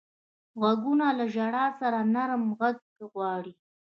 [0.59, 2.77] غوږونه له ژړا سره نرمه غږ
[3.13, 3.53] غواړي